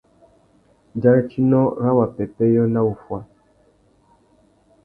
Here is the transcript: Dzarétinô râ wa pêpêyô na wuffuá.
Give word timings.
Dzarétinô 0.97 1.63
râ 1.81 1.91
wa 1.97 2.05
pêpêyô 2.15 2.63
na 2.73 2.79
wuffuá. 2.85 3.19